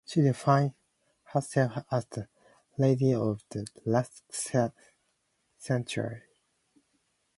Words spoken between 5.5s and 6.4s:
century".